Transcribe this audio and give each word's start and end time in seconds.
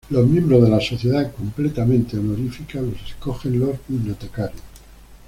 Los 0.09 0.25
miembros 0.25 0.63
de 0.63 0.69
la 0.69 0.81
sociedad 0.81 1.31
-completamente 1.31 2.17
honorífica- 2.17 2.81
los 2.81 2.99
escogen 3.07 3.59
los 3.59 3.77
bibliotecarios. 3.87 4.59